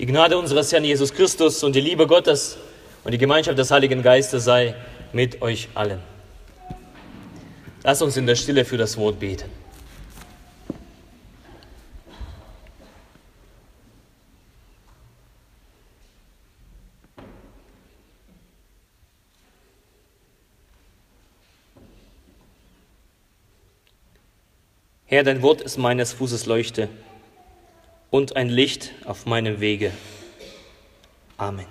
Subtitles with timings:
[0.00, 2.56] Die Gnade unseres Herrn Jesus Christus und die Liebe Gottes
[3.04, 4.74] und die Gemeinschaft des Heiligen Geistes sei
[5.12, 5.98] mit euch allen.
[7.84, 9.50] Lasst uns in der Stille für das Wort beten.
[25.04, 26.88] Herr, dein Wort ist meines Fußes Leuchte
[28.10, 29.92] und ein Licht auf meinem Wege.
[31.36, 31.66] Amen.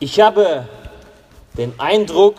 [0.00, 0.68] Ich habe
[1.56, 2.36] den Eindruck,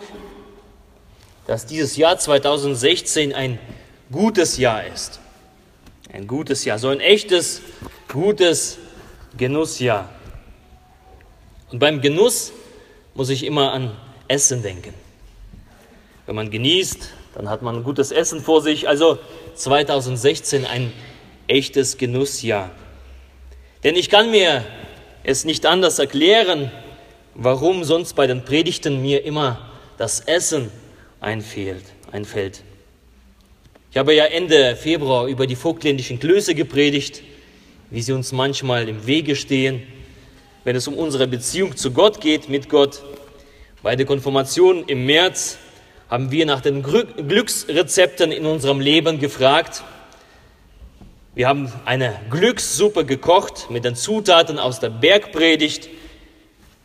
[1.46, 3.58] dass dieses Jahr 2016 ein
[4.10, 5.20] gutes Jahr ist.
[6.12, 7.60] Ein gutes Jahr, so ein echtes,
[8.08, 8.78] gutes
[9.36, 10.08] Genussjahr.
[11.70, 12.52] Und beim Genuss
[13.14, 13.96] muss ich immer an
[14.26, 14.94] Essen denken.
[16.26, 18.88] Wenn man genießt, dann hat man gutes Essen vor sich.
[18.88, 19.18] Also
[19.54, 20.92] 2016 ein
[21.46, 22.70] echtes Genussjahr.
[23.84, 24.64] Denn ich kann mir
[25.24, 26.70] es nicht anders erklären,
[27.34, 30.70] warum sonst bei den Predigten mir immer das Essen
[31.20, 31.84] einfällt.
[32.12, 32.62] einfällt.
[33.90, 37.22] Ich habe ja Ende Februar über die vogtländischen Klöße gepredigt,
[37.90, 39.82] wie sie uns manchmal im Wege stehen,
[40.64, 43.02] wenn es um unsere Beziehung zu Gott geht, mit Gott.
[43.82, 45.58] Bei der Konfirmation im März
[46.10, 49.84] haben wir nach den Glücksrezepten in unserem Leben gefragt.
[51.36, 55.88] Wir haben eine Glückssuppe gekocht mit den Zutaten aus der Bergpredigt.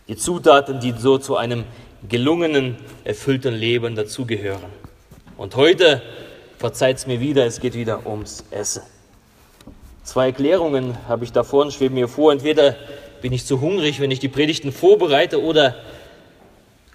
[0.08, 1.64] Die Zutaten, die so zu einem
[2.08, 4.62] gelungenen, erfüllten Leben dazugehören.
[5.38, 6.04] Und heute,
[6.60, 8.84] verzeiht es mir wieder, es geht wieder ums Essen.
[10.04, 12.32] Zwei Erklärungen habe ich davor und schweben mir vor.
[12.32, 12.76] Entweder
[13.24, 15.76] bin ich zu hungrig, wenn ich die Predigten vorbereite, oder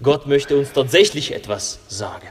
[0.03, 2.27] Gott möchte uns tatsächlich etwas sagen.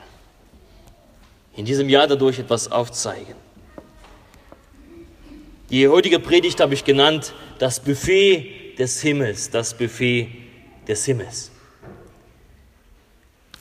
[1.57, 3.35] In diesem Jahr dadurch etwas aufzeigen.
[5.71, 10.29] Die heutige Predigt habe ich genannt, das Buffet des Himmels, das Buffet
[10.89, 11.53] des Himmels.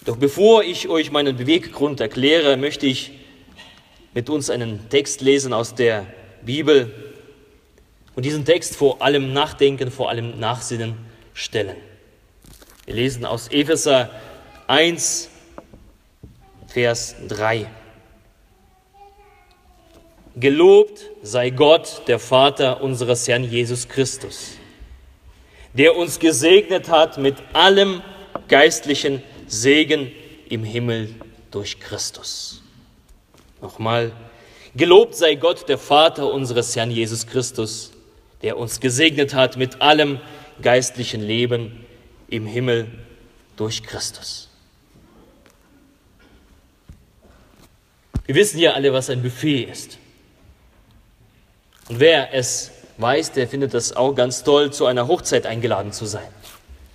[0.06, 3.12] Doch bevor ich euch meinen Beweggrund erkläre, möchte ich
[4.16, 6.08] mit uns einen Text lesen aus der
[6.42, 6.92] Bibel
[8.16, 10.96] und diesen Text vor allem Nachdenken, vor allem Nachsinnen
[11.34, 11.76] stellen.
[12.90, 14.10] Wir lesen aus Epheser
[14.66, 15.30] 1,
[16.66, 17.70] Vers 3.
[20.36, 24.54] Gelobt sei Gott, der Vater unseres Herrn Jesus Christus,
[25.76, 28.02] der uns gesegnet hat mit allem
[28.48, 30.12] geistlichen Segen
[30.50, 31.14] im Himmel
[31.52, 32.64] durch Christus.
[33.62, 34.14] Nochmal,
[34.76, 37.92] gelobt sei Gott, der Vater unseres Herrn Jesus Christus,
[38.42, 40.20] der uns gesegnet hat mit allem
[40.64, 41.86] geistlichen Leben
[42.30, 42.88] im Himmel
[43.56, 44.50] durch Christus.
[48.26, 49.98] Wir wissen ja alle, was ein Buffet ist.
[51.90, 56.06] Und wer es weiß, der findet es auch ganz toll, zu einer Hochzeit eingeladen zu
[56.06, 56.28] sein.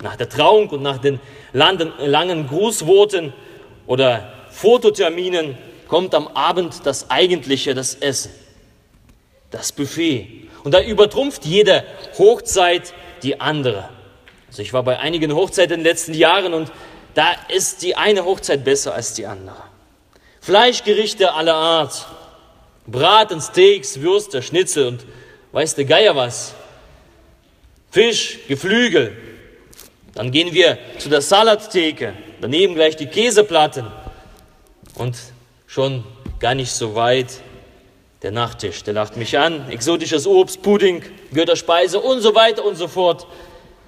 [0.01, 1.19] Nach der Trauung und nach den
[1.51, 3.33] langen Grußworten
[3.87, 5.57] oder Fototerminen
[5.87, 8.31] kommt am Abend das eigentliche, das Essen,
[9.51, 10.47] das Buffet.
[10.63, 11.83] Und da übertrumpft jede
[12.17, 12.93] Hochzeit
[13.23, 13.89] die andere.
[14.47, 16.71] Also ich war bei einigen Hochzeiten in den letzten Jahren und
[17.13, 19.63] da ist die eine Hochzeit besser als die andere.
[20.41, 22.05] Fleischgerichte aller Art,
[22.87, 25.05] Braten, Steaks, Würste, Schnitzel und
[25.51, 26.53] weiß der Geier was.
[27.89, 29.15] Fisch, Geflügel.
[30.13, 33.87] Dann gehen wir zu der Salattheke, daneben gleich die Käseplatten
[34.95, 35.17] und
[35.67, 36.03] schon
[36.39, 37.41] gar nicht so weit
[38.21, 38.83] der Nachtisch.
[38.83, 43.27] Der lacht mich an, exotisches Obst, Pudding, Götterspeise und so weiter und so fort.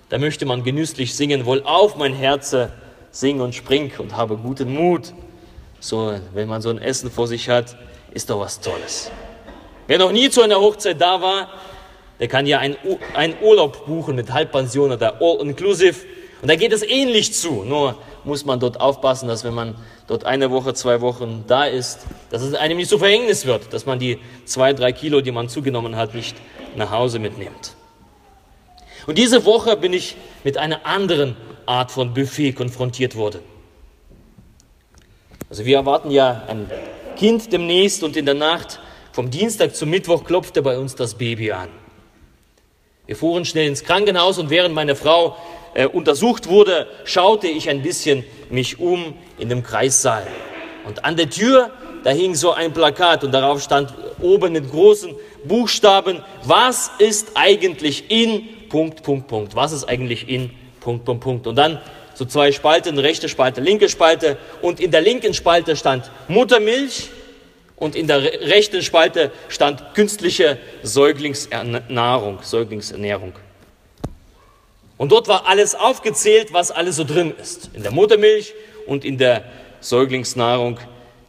[0.09, 2.72] Da möchte man genüsslich singen, wohl auf mein Herze,
[3.12, 5.13] sing und spring und habe guten Mut.
[5.79, 7.75] So, wenn man so ein Essen vor sich hat,
[8.12, 9.12] ist doch was Tolles.
[9.88, 11.50] Wer noch nie zu einer Hochzeit da war,
[12.19, 12.78] der kann ja einen,
[13.41, 16.06] Urlaub buchen mit Halbpension oder All-Inclusive.
[16.41, 17.63] Und da geht es ähnlich zu.
[17.63, 19.75] Nur muss man dort aufpassen, dass wenn man
[20.07, 23.85] dort eine Woche, zwei Wochen da ist, dass es einem nicht so Verhängnis wird, dass
[23.85, 26.38] man die zwei, drei Kilo, die man zugenommen hat, nicht
[26.75, 27.75] nach Hause mitnimmt.
[29.07, 33.39] Und diese Woche bin ich mit einer anderen Art von Buffet konfrontiert worden.
[35.50, 36.69] Also wir erwarten ja ein
[37.15, 38.80] Kind demnächst und in der Nacht
[39.13, 41.69] vom Dienstag zum Mittwoch klopfte bei uns das Baby an.
[43.06, 45.38] Wir fuhren schnell ins Krankenhaus und während meine Frau
[45.74, 50.27] äh, untersucht wurde, schaute ich ein bisschen mich um in dem Kreissaal.
[50.86, 51.71] Und an der Tür,
[52.03, 55.15] da hing so ein Plakat und darauf stand oben in großen
[55.45, 59.56] Buchstaben, was ist eigentlich in Punkt, Punkt, Punkt.
[59.56, 61.48] Was ist eigentlich in Punkt, Punkt, Punkt?
[61.48, 61.81] Und dann
[62.14, 64.38] so zwei Spalten, rechte Spalte, linke Spalte.
[64.62, 67.10] Und in der linken Spalte stand Muttermilch
[67.75, 73.34] und in der rechten Spalte stand künstliche Säuglingsnahrung, Säuglingsernährung.
[74.98, 77.70] Und dort war alles aufgezählt, was alles so drin ist.
[77.75, 78.54] In der Muttermilch
[78.88, 79.44] und in der
[79.80, 80.80] Säuglingsnahrung,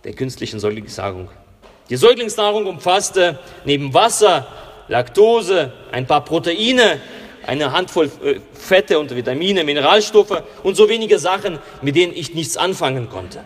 [0.05, 1.29] der künstlichen Säuglingsnahrung.
[1.91, 4.47] Die Säuglingsnahrung umfasste neben Wasser,
[4.89, 6.99] Laktose, ein paar Proteine,
[7.49, 12.59] eine Handvoll äh, Fette und Vitamine, Mineralstoffe und so wenige Sachen, mit denen ich nichts
[12.59, 13.43] anfangen konnte.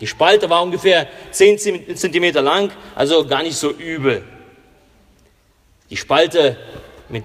[0.00, 1.58] Die Spalte war ungefähr 10
[1.96, 4.22] Zentimeter lang, also gar nicht so übel.
[5.90, 6.56] Die Spalte
[7.10, 7.24] mit,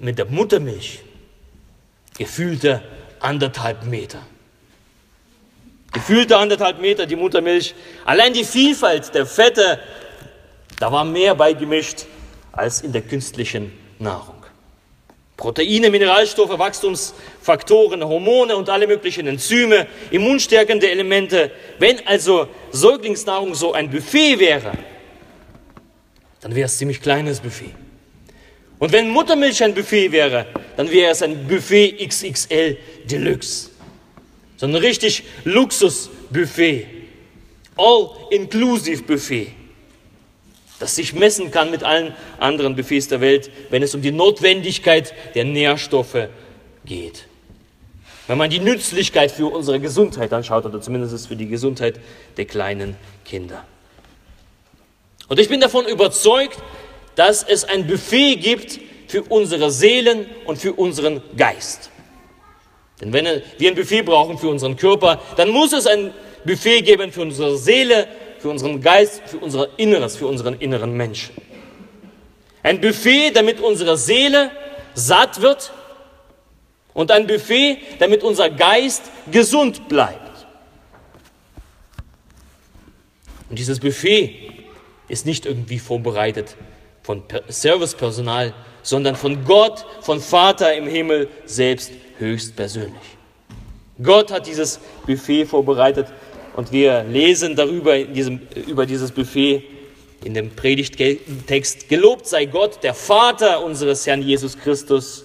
[0.00, 1.04] mit der Muttermilch,
[2.18, 2.82] gefühlte
[3.20, 4.18] anderthalb Meter.
[5.92, 7.76] Gefühlte anderthalb Meter die Muttermilch.
[8.04, 9.78] Allein die Vielfalt der Fette,
[10.80, 12.06] da war mehr beigemischt
[12.50, 14.37] als in der künstlichen Nahrung.
[15.38, 21.52] Proteine, Mineralstoffe, Wachstumsfaktoren, Hormone und alle möglichen Enzyme, immunstärkende Elemente.
[21.78, 24.72] Wenn also Säuglingsnahrung so ein Buffet wäre,
[26.40, 27.70] dann wäre es ein ziemlich kleines Buffet.
[28.80, 30.46] Und wenn Muttermilch ein Buffet wäre,
[30.76, 33.70] dann wäre es ein Buffet XXL Deluxe.
[34.56, 36.84] So ein richtig Luxusbuffet.
[37.76, 39.52] All-inclusive Buffet
[40.78, 45.12] das sich messen kann mit allen anderen Buffets der Welt, wenn es um die Notwendigkeit
[45.34, 46.28] der Nährstoffe
[46.84, 47.26] geht.
[48.26, 51.98] Wenn man die Nützlichkeit für unsere Gesundheit anschaut, oder zumindest für die Gesundheit
[52.36, 53.64] der kleinen Kinder.
[55.28, 56.58] Und ich bin davon überzeugt,
[57.16, 61.90] dass es ein Buffet gibt für unsere Seelen und für unseren Geist.
[63.00, 63.24] Denn wenn
[63.58, 66.12] wir ein Buffet brauchen für unseren Körper, dann muss es ein
[66.44, 68.06] Buffet geben für unsere Seele,
[68.38, 71.34] für unseren Geist, für unser Inneres, für unseren inneren Menschen.
[72.62, 74.50] Ein Buffet, damit unsere Seele
[74.94, 75.72] satt wird
[76.94, 80.46] und ein Buffet, damit unser Geist gesund bleibt.
[83.48, 84.52] Und dieses Buffet
[85.08, 86.56] ist nicht irgendwie vorbereitet
[87.02, 88.52] von Servicepersonal,
[88.82, 93.16] sondern von Gott, von Vater im Himmel selbst höchstpersönlich.
[94.02, 96.06] Gott hat dieses Buffet vorbereitet
[96.58, 99.62] und wir lesen darüber diesem, über dieses Buffet
[100.24, 101.88] in dem Predigttext.
[101.88, 105.22] Gelobt sei Gott, der Vater unseres Herrn Jesus Christus,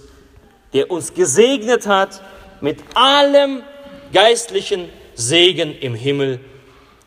[0.72, 2.22] der uns gesegnet hat
[2.60, 3.64] mit allem
[4.12, 6.38] geistlichen Segen im Himmel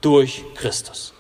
[0.01, 1.13] durch Christus.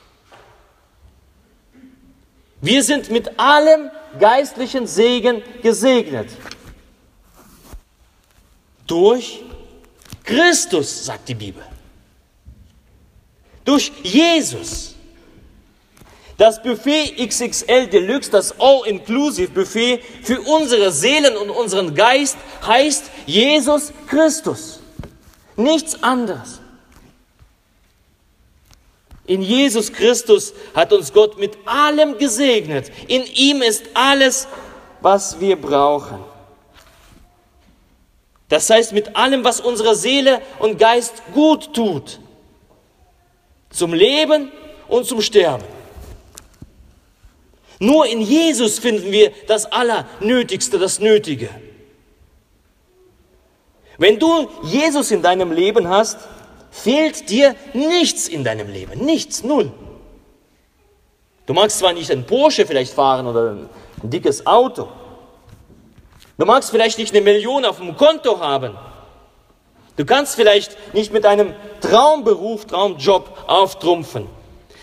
[2.59, 3.89] Wir sind mit allem
[4.19, 6.27] geistlichen Segen gesegnet.
[8.85, 9.43] Durch
[10.25, 11.63] Christus, sagt die Bibel
[13.67, 14.95] durch Jesus.
[16.37, 23.91] Das Buffet XXL Deluxe, das All-Inclusive Buffet für unsere Seelen und unseren Geist heißt Jesus
[24.07, 24.79] Christus.
[25.55, 26.61] Nichts anderes.
[29.25, 32.91] In Jesus Christus hat uns Gott mit allem gesegnet.
[33.07, 34.47] In ihm ist alles,
[35.01, 36.23] was wir brauchen.
[38.47, 42.19] Das heißt, mit allem, was unserer Seele und Geist gut tut
[43.69, 44.51] zum Leben
[44.87, 45.63] und zum Sterben.
[47.79, 51.49] Nur in Jesus finden wir das Allernötigste, das Nötige.
[53.97, 56.17] Wenn du Jesus in deinem Leben hast,
[56.71, 59.03] fehlt dir nichts in deinem Leben.
[59.03, 59.71] Nichts, null.
[61.45, 63.51] Du magst zwar nicht ein Porsche vielleicht fahren oder
[64.03, 64.89] ein dickes Auto.
[66.37, 68.77] Du magst vielleicht nicht eine Million auf dem Konto haben.
[69.97, 74.27] Du kannst vielleicht nicht mit einem Traumberuf, Traumjob auftrumpfen.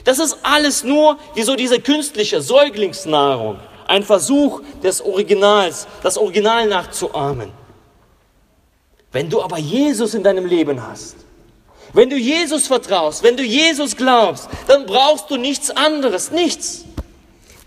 [0.05, 3.59] Das ist alles nur wie so diese künstliche Säuglingsnahrung.
[3.87, 7.53] Ein Versuch des Originals, das Original nachzuahmen.
[9.13, 11.17] Wenn du aber Jesus in deinem Leben hast,
[11.93, 16.85] wenn du Jesus vertraust, wenn du Jesus glaubst, dann brauchst du nichts anderes, nichts.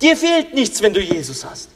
[0.02, 1.70] Dir fehlt nichts, wenn du Jesus hast.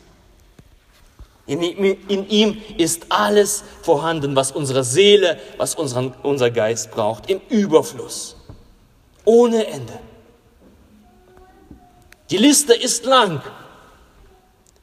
[1.51, 7.41] In, in, ihm ist alles vorhanden, was unsere Seele, was unseren, unser Geist braucht, im
[7.49, 8.37] Überfluss,
[9.25, 9.99] ohne Ende.
[12.29, 13.41] Die Liste ist lang.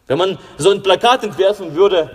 [0.06, 2.10] Wenn man so ein Plakat entwerfen würde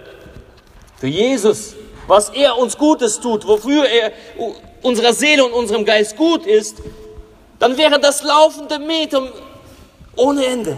[1.00, 1.74] für Jesus,
[2.06, 4.12] was er uns Gutes tut, wofür er
[4.84, 6.78] unserer Seele und unserem Geist gut ist,
[7.58, 9.32] dann wäre das laufende Meter
[10.16, 10.78] ohne Ende.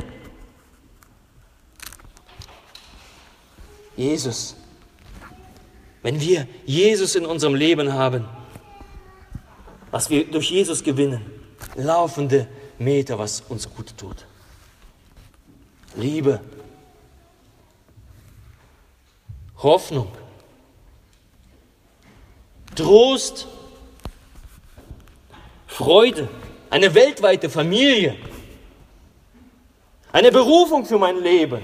[3.95, 4.55] Jesus.
[6.01, 8.25] Wenn wir Jesus in unserem Leben haben,
[9.91, 11.25] was wir durch Jesus gewinnen,
[11.75, 12.47] laufende
[12.77, 14.25] Meter, was uns gut tut.
[15.95, 16.41] Liebe,
[19.57, 20.11] Hoffnung,
[22.75, 23.47] Trost,
[25.65, 26.27] Freude,
[26.69, 28.15] eine weltweite Familie,
[30.11, 31.61] eine Berufung für mein Leben.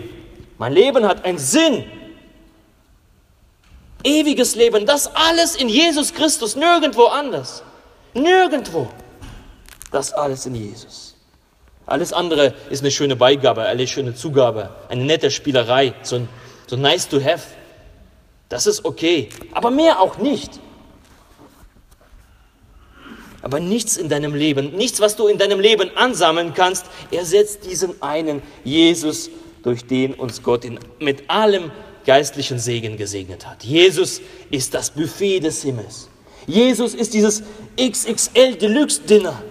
[0.58, 1.86] Mein Leben hat einen Sinn.
[4.04, 7.64] Ewiges Leben, das alles in Jesus Christus, nirgendwo anders.
[8.14, 8.90] Nirgendwo.
[9.92, 11.16] Das alles in Jesus.
[11.86, 16.28] Alles andere ist eine schöne Beigabe, eine schöne Zugabe, eine nette Spielerei, so,
[16.68, 17.44] so nice to have.
[18.50, 20.60] Das ist okay, aber mehr auch nicht.
[23.42, 28.02] Aber nichts in deinem Leben, nichts, was du in deinem Leben ansammeln kannst, ersetzt diesen
[28.02, 29.30] einen Jesus,
[29.64, 31.72] durch den uns Gott in, mit allem
[32.06, 33.64] geistlichen Segen gesegnet hat.
[33.64, 36.10] Jesus ist das Buffet des Himmels.
[36.48, 37.44] Jesus ist dieses
[37.80, 39.42] XXL Deluxe Dinner.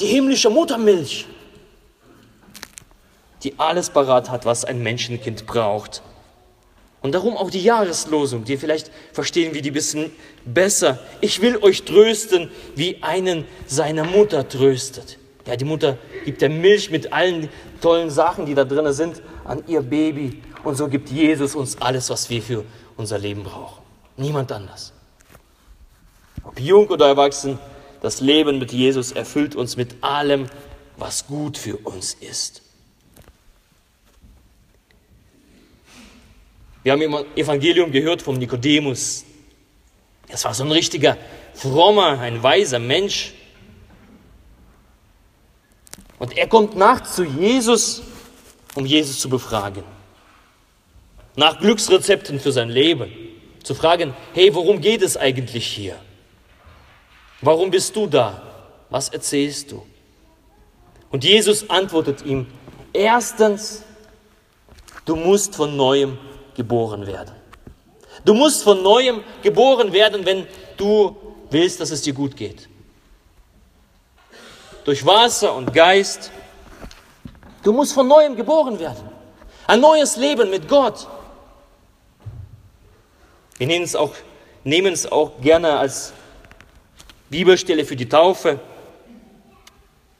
[0.00, 1.26] Die himmlische Muttermilch,
[3.42, 6.02] die alles parat hat, was ein Menschenkind braucht.
[7.00, 10.10] Und darum auch die Jahreslosung, die vielleicht verstehen wir die bisschen
[10.44, 10.98] besser.
[11.20, 15.18] Ich will euch trösten, wie einen seine Mutter tröstet.
[15.46, 17.48] Ja, die Mutter gibt der Milch mit allen
[17.80, 20.42] tollen Sachen, die da drin sind, an ihr Baby.
[20.62, 22.64] Und so gibt Jesus uns alles, was wir für
[22.96, 23.82] unser Leben brauchen.
[24.16, 24.92] Niemand anders.
[26.44, 27.58] Ob jung oder erwachsen,
[28.00, 30.46] das Leben mit Jesus erfüllt uns mit allem,
[30.96, 32.62] was gut für uns ist.
[36.82, 39.24] Wir haben im Evangelium gehört vom Nikodemus.
[40.28, 41.16] Das war so ein richtiger
[41.54, 43.34] frommer, ein weiser Mensch.
[46.18, 48.02] Und er kommt nachts zu Jesus,
[48.78, 49.82] um Jesus zu befragen.
[51.34, 53.12] Nach Glücksrezepten für sein Leben.
[53.64, 55.96] Zu fragen, hey, worum geht es eigentlich hier?
[57.40, 58.40] Warum bist du da?
[58.88, 59.84] Was erzählst du?
[61.10, 62.46] Und Jesus antwortet ihm,
[62.92, 63.82] erstens,
[65.04, 66.16] du musst von neuem
[66.54, 67.34] geboren werden.
[68.24, 71.16] Du musst von neuem geboren werden, wenn du
[71.50, 72.68] willst, dass es dir gut geht.
[74.84, 76.30] Durch Wasser und Geist.
[77.68, 79.10] Du musst von neuem geboren werden.
[79.66, 81.06] Ein neues Leben mit Gott.
[83.58, 84.14] Wir nehmen es auch,
[84.64, 86.14] nehmen es auch gerne als
[87.28, 88.58] Bibelstelle für die Taufe.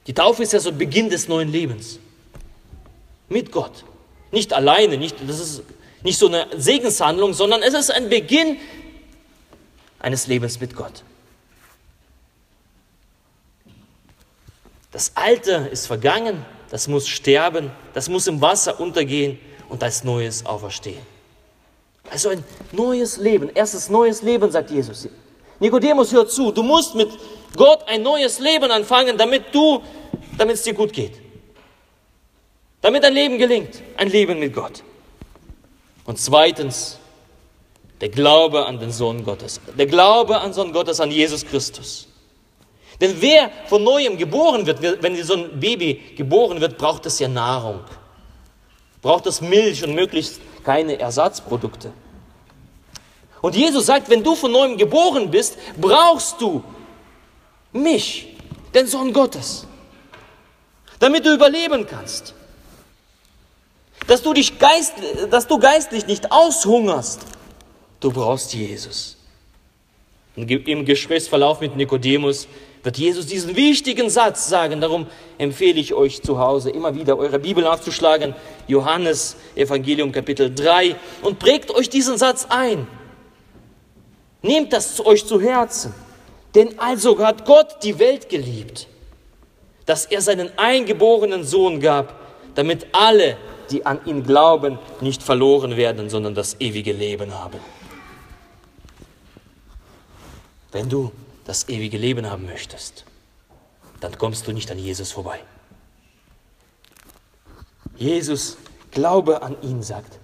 [0.05, 1.97] Die Taufe ist ja so Beginn des neuen Lebens.
[3.29, 3.83] Mit Gott.
[4.29, 5.63] Nicht alleine, nicht, das ist
[6.03, 8.57] nicht so eine Segenshandlung, sondern es ist ein Beginn
[9.97, 11.01] eines Lebens mit Gott.
[14.91, 20.45] Das Alte ist vergangen, das muss sterben, das muss im Wasser untergehen und als Neues
[20.45, 21.01] auferstehen.
[22.11, 25.07] Also ein neues Leben, erstes neues Leben, sagt Jesus.
[25.59, 27.09] Nikodemus, hör zu, du musst mit
[27.55, 29.81] Gott ein neues Leben anfangen, damit du,
[30.37, 31.13] damit es dir gut geht.
[32.81, 34.83] Damit dein Leben gelingt, ein Leben mit Gott.
[36.05, 36.97] Und zweitens,
[38.01, 39.59] der Glaube an den Sohn Gottes.
[39.77, 42.07] Der Glaube an Sohn Gottes, an Jesus Christus.
[42.99, 47.27] Denn wer von neuem geboren wird, wenn so ein Baby geboren wird, braucht es ja
[47.27, 47.79] Nahrung.
[49.01, 51.93] Braucht es Milch und möglichst keine Ersatzprodukte.
[53.41, 56.61] Und Jesus sagt, wenn du von neuem geboren bist, brauchst du
[57.71, 58.35] mich,
[58.73, 59.65] den Sohn Gottes,
[60.99, 62.33] damit du überleben kannst
[64.09, 64.93] dass du, dich geist,
[65.29, 67.21] dass du geistlich nicht aushungerst.
[67.99, 69.17] Du brauchst Jesus.
[70.35, 72.47] Im Gesprächsverlauf mit Nikodemus
[72.83, 74.81] wird Jesus diesen wichtigen Satz sagen.
[74.81, 75.07] Darum
[75.37, 78.35] empfehle ich euch zu Hause immer wieder eure Bibel aufzuschlagen.
[78.67, 82.87] Johannes Evangelium Kapitel 3 und prägt euch diesen Satz ein.
[84.41, 85.93] Nehmt das zu euch zu Herzen.
[86.55, 88.87] Denn also hat Gott die Welt geliebt,
[89.85, 92.15] dass er seinen eingeborenen Sohn gab,
[92.55, 93.37] damit alle,
[93.69, 97.59] die an ihn glauben, nicht verloren werden, sondern das ewige Leben haben.
[100.71, 101.11] Wenn du
[101.49, 103.05] das ewige Leben haben möchtest,
[104.01, 105.39] dann kommst du nicht an Jesus vorbei.
[107.97, 108.55] Jesus,
[108.91, 110.19] glaube an ihn, sagt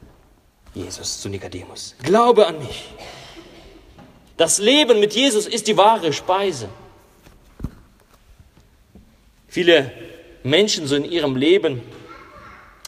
[0.75, 1.95] Jesus zu Nikodemus.
[2.03, 2.89] Glaube an mich.
[4.37, 6.69] Das Leben mit Jesus ist die wahre Speise.
[9.47, 9.91] Viele
[10.43, 11.81] Menschen so in ihrem Leben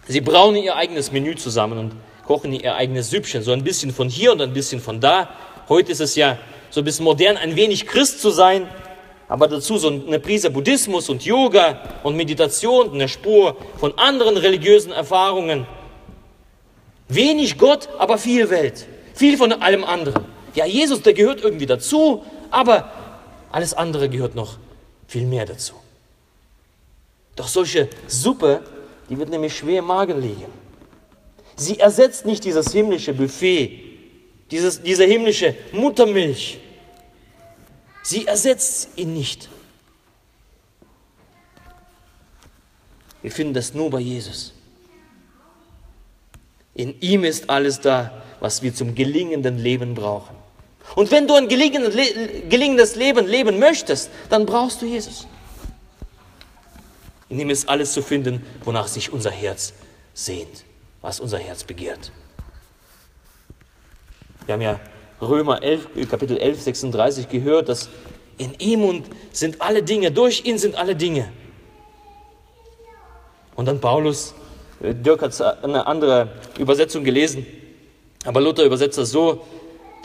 [0.10, 4.08] Sie brauen ihr eigenes Menü zusammen und kochen ihr eigenes Süppchen, so ein bisschen von
[4.08, 5.32] hier und ein bisschen von da.
[5.70, 6.38] Heute ist es ja
[6.70, 8.70] so ein bisschen modern, ein wenig Christ zu sein,
[9.28, 14.92] aber dazu so eine Prise Buddhismus und Yoga und Meditation, eine Spur von anderen religiösen
[14.92, 15.66] Erfahrungen.
[17.10, 20.26] Wenig Gott, aber viel Welt, viel von allem anderen.
[20.56, 22.92] Ja, Jesus, der gehört irgendwie dazu, aber
[23.52, 24.58] alles andere gehört noch
[25.08, 25.74] viel mehr dazu.
[27.36, 28.62] Doch solche Suppe
[29.10, 30.52] die wird nämlich schwer im Magen liegen.
[31.56, 33.87] Sie ersetzt nicht dieses himmlische Buffet,
[34.52, 36.60] dieses, diese himmlische Muttermilch.
[38.04, 39.50] Sie ersetzt ihn nicht.
[43.22, 44.54] Wir finden das nur bei Jesus.
[46.76, 50.36] In ihm ist alles da, was wir zum gelingenden Leben brauchen.
[50.96, 55.28] Und wenn du ein gelingendes Leben leben möchtest, dann brauchst du Jesus.
[57.30, 59.74] In ihm ist alles zu finden, wonach sich unser Herz
[60.14, 60.64] sehnt,
[61.02, 62.12] was unser Herz begehrt.
[64.48, 64.80] Wir haben ja
[65.22, 67.90] Römer 11, Kapitel 11, 36 gehört, dass
[68.38, 71.30] in ihm und sind alle Dinge, durch ihn sind alle Dinge.
[73.56, 74.34] Und dann Paulus,
[74.82, 77.46] äh, Dirk hat eine andere Übersetzung gelesen,
[78.24, 79.46] aber Luther übersetzt das so,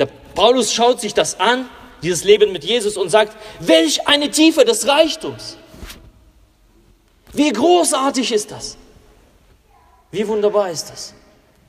[0.01, 1.69] der Paulus schaut sich das an,
[2.03, 5.57] dieses Leben mit Jesus und sagt, welch eine Tiefe des Reichtums.
[7.33, 8.77] Wie großartig ist das?
[10.11, 11.15] Wie wunderbar ist das?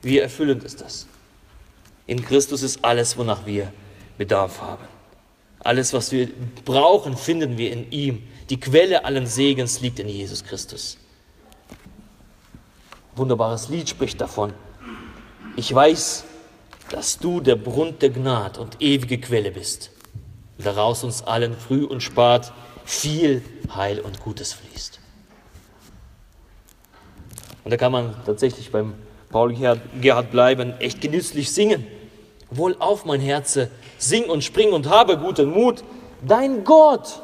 [0.02, 1.06] Wie erfüllend ist das?
[2.06, 3.72] In Christus ist alles, wonach wir
[4.18, 4.86] Bedarf haben.
[5.60, 6.30] Alles, was wir
[6.66, 8.24] brauchen, finden wir in ihm.
[8.50, 10.98] Die Quelle allen Segens liegt in Jesus Christus.
[13.16, 14.54] Wunderbares Lied spricht davon.
[15.56, 16.26] Ich weiß,
[16.90, 19.92] dass du der Brunnen der Gnade und ewige Quelle bist.
[20.58, 22.52] Daraus uns allen früh und spät
[22.86, 23.42] viel
[23.74, 25.00] Heil und Gutes fließt.
[27.64, 28.94] Und da kann man tatsächlich beim
[29.34, 29.54] Paul
[30.00, 31.86] Gerhard bleiben, echt genüsslich singen.
[32.52, 35.84] Wohl auf mein Herze, sing und spring und habe guten Mut.
[36.22, 37.20] Dein Gott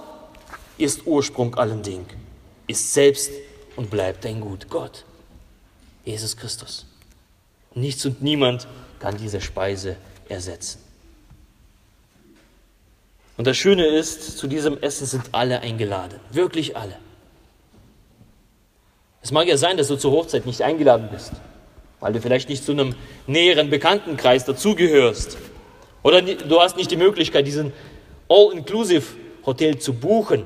[0.78, 2.06] ist Ursprung allem Ding,
[2.68, 3.32] ist selbst
[3.76, 4.70] und bleibt dein Gut.
[4.70, 5.06] Gott,
[6.04, 6.88] Jesus Christus.
[7.76, 8.68] Nichts und niemand
[9.00, 9.96] kann diese Speise
[10.28, 10.82] ersetzen.
[13.38, 16.96] Und das Schöne ist, zu diesem Essen sind alle eingeladen, wirklich alle.
[19.22, 21.34] Es mag ja sein, dass du zur Hochzeit nicht eingeladen bist,
[22.00, 22.96] weil du vielleicht nicht zu einem
[23.28, 25.38] näheren Bekanntenkreis dazugehörst.
[26.04, 27.74] Oder du hast nicht die Möglichkeit, diesen
[28.30, 30.46] All-Inclusive-Hotel zu buchen.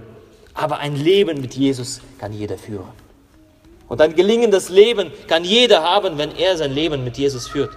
[0.54, 2.90] Aber ein Leben mit Jesus kann jeder führen.
[3.88, 7.76] Und ein gelingendes Leben kann jeder haben, wenn er sein Leben mit Jesus führt.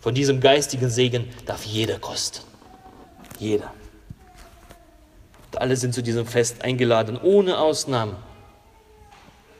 [0.00, 2.40] Von diesem geistigen Segen darf jeder kosten.
[3.38, 3.72] Jeder.
[5.52, 8.16] Und alle sind zu diesem Fest eingeladen, ohne Ausnahme.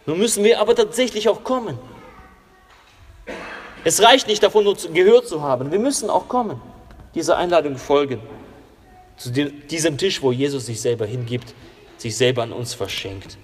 [0.06, 1.78] Nun müssen wir aber tatsächlich auch kommen.
[3.84, 5.70] Es reicht nicht davon, nur gehört zu haben.
[5.70, 6.60] Wir müssen auch kommen,
[7.14, 8.20] dieser Einladung folgen.
[9.16, 11.54] Zu diesem Tisch, wo Jesus sich selber hingibt,
[11.98, 13.38] sich selber an uns verschenkt.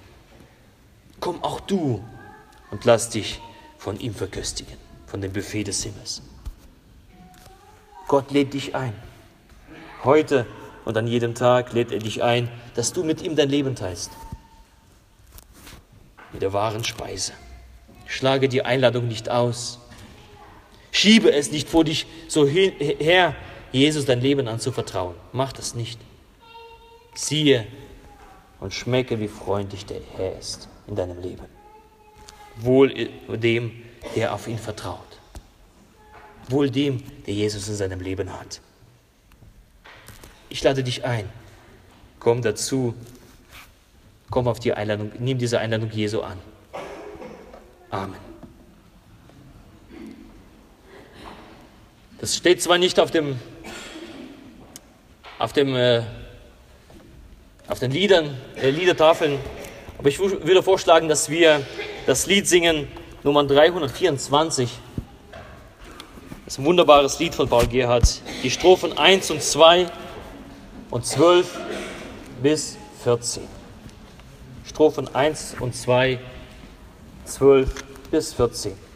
[1.20, 2.02] Komm auch du
[2.70, 3.40] und lass dich
[3.78, 4.76] von ihm verköstigen,
[5.06, 6.22] von dem Buffet des Himmels.
[8.08, 8.94] Gott lädt dich ein.
[10.02, 10.46] Heute
[10.84, 14.10] und an jedem Tag lädt er dich ein, dass du mit ihm dein Leben teilst
[16.32, 17.32] mit der wahren Speise.
[18.06, 19.78] Schlage die Einladung nicht aus.
[20.92, 23.34] Schiebe es nicht vor dich so her,
[23.72, 25.14] Jesus dein Leben anzuvertrauen.
[25.32, 26.00] Mach das nicht.
[27.14, 27.66] Siehe
[28.58, 31.44] und schmecke, wie freundlich der Herr ist in deinem Leben.
[32.56, 33.82] Wohl dem,
[34.16, 34.98] der auf ihn vertraut.
[36.48, 38.60] Wohl dem, der Jesus in seinem Leben hat.
[40.48, 41.28] Ich lade dich ein.
[42.18, 42.94] Komm dazu
[44.30, 46.38] Komm auf die Einladung, nimm diese Einladung Jesu an.
[47.90, 48.29] Amen.
[52.20, 53.38] Das steht zwar nicht auf dem,
[55.38, 56.02] auf dem, äh,
[57.66, 59.38] auf den Liedern, äh, Liedertafeln,
[59.96, 61.64] aber ich würde vorschlagen, dass wir
[62.04, 62.88] das Lied singen,
[63.22, 64.68] Nummer 324.
[66.44, 68.20] Das ist ein wunderbares Lied von Paul Gerhardt.
[68.42, 69.86] Die Strophen 1 und 2
[70.90, 71.58] und 12
[72.42, 73.44] bis 14.
[74.66, 76.18] Strophen 1 und 2,
[77.24, 77.74] 12
[78.10, 78.89] bis 14.